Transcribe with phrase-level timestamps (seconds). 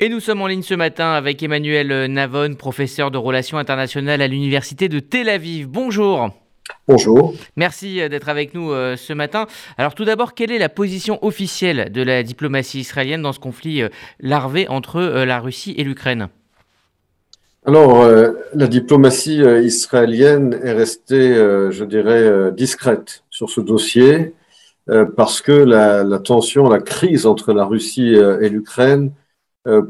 [0.00, 4.28] Et nous sommes en ligne ce matin avec Emmanuel Navon, professeur de relations internationales à
[4.28, 5.66] l'Université de Tel Aviv.
[5.66, 6.30] Bonjour.
[6.86, 7.34] Bonjour.
[7.56, 9.48] Merci euh, d'être avec nous euh, ce matin.
[9.76, 13.82] Alors tout d'abord, quelle est la position officielle de la diplomatie israélienne dans ce conflit
[13.82, 13.88] euh,
[14.20, 16.28] larvé entre la Russie et l'Ukraine?
[17.66, 18.08] Alors,
[18.54, 24.32] la diplomatie israélienne est restée, je dirais, discrète sur ce dossier
[25.16, 29.10] parce que la, la, tension, la crise entre la Russie et l'Ukraine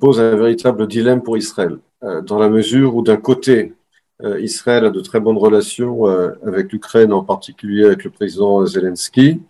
[0.00, 3.74] pose un véritable dilemme pour Israël, euh, dans la mesure où d'un côté,
[4.22, 6.06] euh, Israël a de très bonnes relations
[6.46, 9.40] avec l'Ukraine, en particulier avec le président Zelensky,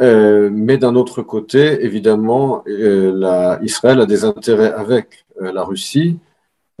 [0.00, 2.62] mais d'un autre côté, évidemment,
[3.62, 6.18] Israël a des intérêts avec la Russie,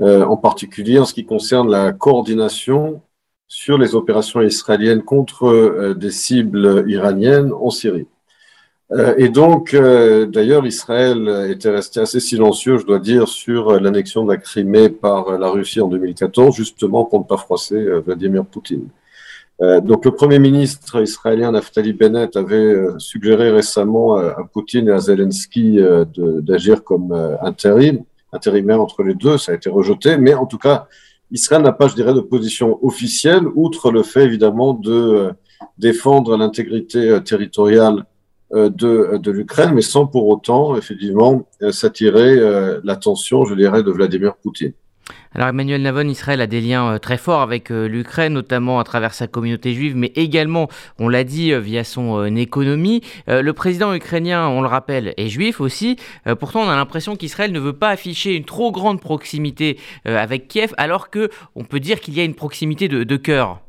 [0.00, 3.02] en particulier en ce qui concerne la coordination
[3.48, 8.06] sur les opérations israéliennes contre des cibles iraniennes en Syrie.
[8.90, 14.24] Euh, et donc, euh, d'ailleurs, Israël était resté assez silencieux, je dois dire, sur l'annexion
[14.24, 18.44] de la Crimée par la Russie en 2014, justement pour ne pas froisser euh, Vladimir
[18.46, 18.88] Poutine.
[19.60, 25.80] donc, le Premier ministre israélien Naftali Bennett avait suggéré récemment à Poutine et à Zelensky
[26.16, 27.12] d'agir comme
[27.42, 29.36] intérim, intérimaire entre les deux.
[29.36, 30.86] Ça a été rejeté, mais en tout cas,
[31.32, 35.32] Israël n'a pas, je dirais, de position officielle, outre le fait évidemment de
[35.76, 38.04] défendre l'intégrité territoriale euh,
[38.54, 43.90] de, de l'Ukraine, mais sans pour autant, effectivement, euh, s'attirer euh, l'attention, je dirais, de
[43.90, 44.72] Vladimir Poutine.
[45.34, 49.26] Alors Emmanuel Navon, Israël a des liens très forts avec l'Ukraine, notamment à travers sa
[49.26, 50.68] communauté juive, mais également,
[50.98, 53.02] on l'a dit, via son économie.
[53.26, 55.96] Le président ukrainien, on le rappelle, est juif aussi.
[56.40, 60.74] Pourtant, on a l'impression qu'Israël ne veut pas afficher une trop grande proximité avec Kiev,
[60.78, 63.60] alors que on peut dire qu'il y a une proximité de, de cœur.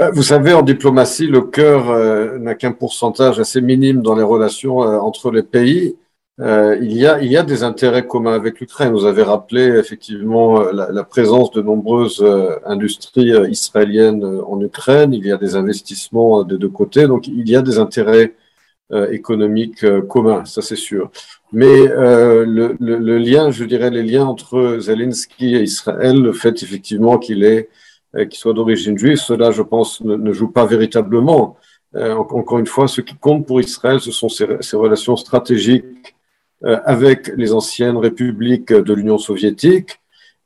[0.00, 4.22] Euh, vous savez, en diplomatie, le cœur euh, n'a qu'un pourcentage assez minime dans les
[4.22, 5.96] relations euh, entre les pays.
[6.38, 8.92] il, y a, des intérêts communs avec l'Ukraine.
[8.92, 12.24] Vous avez rappelé effectivement la, présence de nombreuses
[12.66, 15.14] industries israéliennes en Ukraine.
[15.14, 17.06] Il y a des investissements des deux côtés.
[17.06, 18.34] Donc, il y a des intérêts
[19.12, 21.12] économiques communs, ça c'est sûr.
[21.52, 27.44] Mais le, lien, je dirais, les liens entre Zelensky et Israël, le fait effectivement qu'il
[27.44, 27.68] est
[28.30, 31.56] qui soit d'origine juive, cela, je pense, ne, joue pas véritablement.
[31.94, 36.14] Euh, encore une fois, ce qui compte pour Israël, ce sont ses, relations stratégiques
[36.64, 40.00] euh, avec les anciennes républiques de l'Union soviétique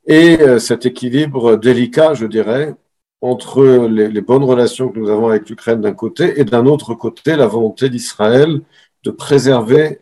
[0.07, 2.73] et cet équilibre délicat, je dirais,
[3.21, 7.35] entre les, bonnes relations que nous avons avec l'Ukraine d'un côté et d'un autre côté
[7.35, 8.61] la volonté d'Israël
[9.03, 9.99] de préserver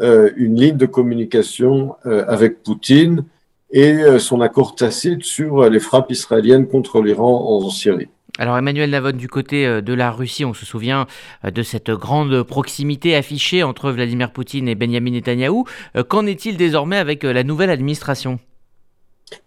[0.00, 3.24] euh, une ligne de communication euh, avec Poutine
[3.72, 8.08] et euh, son accord tacite sur euh, les frappes israéliennes contre l'Iran en Syrie.
[8.38, 11.06] Alors Emmanuel Navon, du côté euh, de la Russie, on se souvient
[11.44, 15.64] de cette grande proximité affichée entre Vladimir Poutine et Benjamin Netanyahou.
[16.08, 18.38] Qu'en est-il désormais avec la nouvelle administration?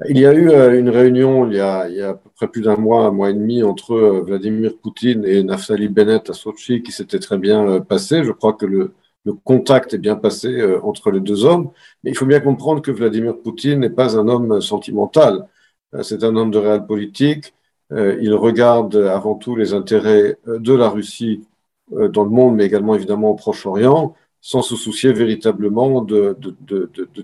[0.10, 0.50] Il y a eu
[0.80, 3.12] une réunion il y a, il y a à peu près plus d'un mois, un
[3.12, 7.82] mois et demi, entre Vladimir Poutine et Naftali Bennett à Sochi qui s'était très bien
[7.82, 8.24] passé.
[8.24, 8.94] Je crois que le,
[9.26, 11.72] le contact est bien passé euh, entre les deux hommes.
[12.04, 15.48] Mais il faut bien comprendre que Vladimir Poutine n'est pas un homme sentimental.
[15.94, 17.54] Euh, c'est un homme de réel politique.
[17.92, 21.46] Euh, il regarde avant tout les intérêts de la Russie
[21.92, 26.36] dans le monde, mais également évidemment au Proche-Orient, sans se soucier véritablement de,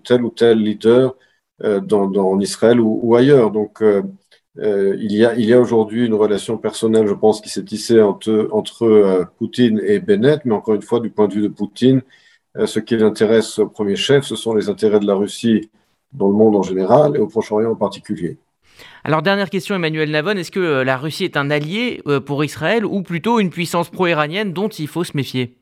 [0.03, 1.15] tel ou tel leader
[1.59, 3.49] dans, en Israël ou, ou ailleurs.
[3.49, 3.81] Donc,
[4.59, 7.63] euh, il y a, il y a aujourd'hui une relation personnelle, je pense, qui s'est
[7.63, 11.41] tissée entre, entre euh, Poutine et Bennett, mais encore une fois, du point de vue
[11.41, 12.01] de Poutine,
[12.57, 15.69] euh, ce qui l'intéresse au premier chef, ce sont les intérêts de la Russie
[16.11, 18.37] dans le monde en général et au Proche-Orient en particulier.
[19.03, 23.01] Alors dernière question Emmanuel Navon, est-ce que la Russie est un allié pour Israël ou
[23.03, 25.55] plutôt une puissance pro-iranienne dont il faut se méfier?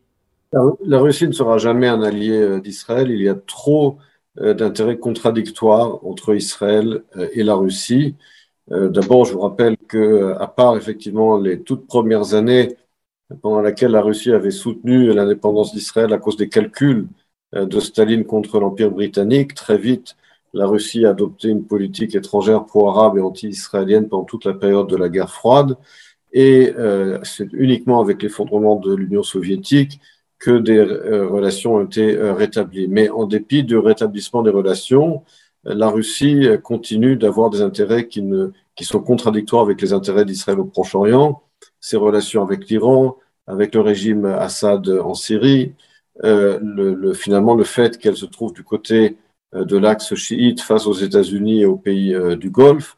[0.52, 3.98] La Russie ne sera jamais un allié d'Israël, il y a trop
[4.40, 8.16] d'intérêts contradictoires entre Israël et la Russie.
[8.72, 12.76] Euh, d'abord, je vous rappelle que, à part effectivement les toutes premières années
[13.42, 17.08] pendant lesquelles la Russie avait soutenu l'indépendance d'Israël à cause des calculs
[17.56, 20.16] euh, de Staline contre l'Empire britannique, très vite,
[20.54, 24.98] la Russie a adopté une politique étrangère pro-arabe et anti-israélienne pendant toute la période de
[24.98, 25.78] la guerre froide.
[26.34, 30.00] Et euh, c'est uniquement avec l'effondrement de l'Union soviétique
[30.40, 32.88] que des relations ont été rétablies.
[32.88, 35.24] Mais en dépit du rétablissement des relations,
[35.64, 38.52] la Russie continue d'avoir des intérêts qui, ne,
[38.82, 41.42] sont contradictoires avec les intérêts d'Israël au Proche-Orient,
[41.80, 43.18] ses relations avec l'Iran,
[43.48, 45.74] avec le régime Assad en Syrie,
[46.24, 49.18] euh, le, finalement le fait qu'elle se trouve du côté
[49.56, 52.98] euh, de l'axe chiite face aux États-Unis et aux pays euh, du Golfe.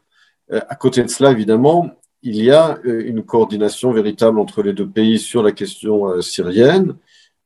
[0.50, 1.90] à côté de cela, évidemment,
[2.22, 6.94] il y a une coordination véritable entre les deux pays sur la question syrienne,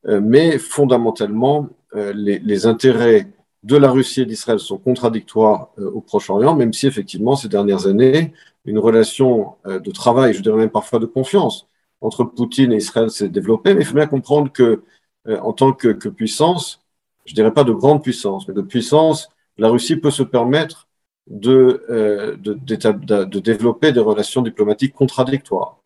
[0.03, 3.27] mais fondamentalement, les intérêts
[3.67, 8.33] de la Russie et d'Israël sont contradictoires au Proche-Orient, même si effectivement ces dernières années,
[8.65, 11.67] une relation de travail, je dirais même parfois de confiance,
[12.01, 13.73] entre Poutine et Israël s'est développée.
[13.73, 14.83] Mais il faut bien comprendre que
[15.27, 16.81] en tant que, puissance,
[17.25, 20.87] je dirais pas de grande puissance, mais de puissance, la Russie peut se permettre
[21.29, 25.77] euh, de, de, développer des relations diplomatiques contradictoires.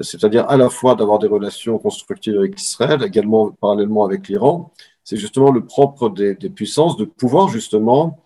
[0.00, 4.72] C'est-à-dire à la fois d'avoir des relations constructives avec Israël, également parallèlement avec l'Iran.
[5.04, 8.18] C'est justement le propre des, puissances de pouvoir justement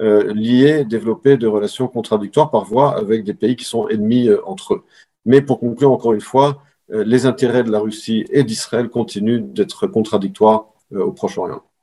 [0.00, 4.40] euh, lier, développer des relations contradictoires par voie avec des pays qui sont ennemis euh,
[4.46, 4.84] entre eux.
[5.26, 9.42] Mais pour conclure encore une fois, euh, les intérêts de la Russie et d'Israël continuent
[9.42, 11.62] d'être contradictoires au Proche-Orient.